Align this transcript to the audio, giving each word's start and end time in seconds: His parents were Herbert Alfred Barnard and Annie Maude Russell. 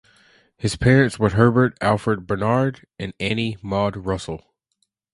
His 0.57 0.75
parents 0.77 1.19
were 1.19 1.29
Herbert 1.29 1.77
Alfred 1.79 2.25
Barnard 2.25 2.87
and 2.97 3.13
Annie 3.19 3.57
Maude 3.61 3.97
Russell. 3.97 4.43